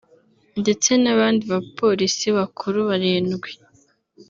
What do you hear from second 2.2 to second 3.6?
bakuru barindwi